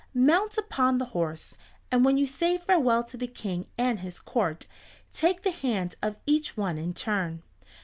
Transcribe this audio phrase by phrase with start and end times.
[0.15, 1.55] Mount upon the horse,
[1.91, 4.65] and when you say farewell to the King and his court,
[5.13, 7.43] take the hand of each one in turn.